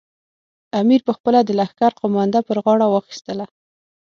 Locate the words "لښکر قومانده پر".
1.59-2.57